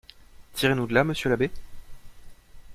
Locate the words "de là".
0.87-1.03